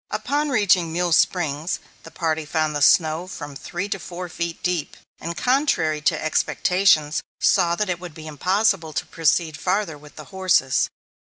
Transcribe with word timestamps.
Upon 0.09 0.49
reaching 0.49 0.91
Mule 0.91 1.11
Springs, 1.11 1.77
the 2.01 2.09
party 2.09 2.43
found 2.43 2.75
the 2.75 2.81
snow 2.81 3.27
from 3.27 3.55
three 3.55 3.87
to 3.89 3.99
four 3.99 4.29
feet 4.29 4.63
deep, 4.63 4.97
and, 5.19 5.37
contrary 5.37 6.01
to 6.01 6.19
expectations, 6.19 7.21
saw 7.39 7.75
that 7.75 7.87
it 7.87 7.99
would 7.99 8.15
be 8.15 8.25
impossible 8.25 8.93
to 8.93 9.05
proceed 9.05 9.57
farther 9.59 9.99
with 9.99 10.15
the 10.15 10.25
horses. 10.33 10.89